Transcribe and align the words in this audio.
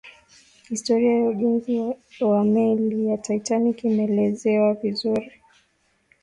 historia 0.69 1.19
ya 1.19 1.25
ujenzi 1.29 1.95
wa 2.21 2.43
meli 2.43 3.05
ya 3.07 3.17
titanic 3.17 3.83
imeelezewa 3.83 4.73
vizuri 4.73 5.31